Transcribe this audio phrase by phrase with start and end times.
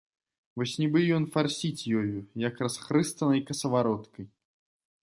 [0.61, 2.17] Вось нібы ён фарсіць ёю,
[2.47, 4.25] як расхрыстанай касавароткай.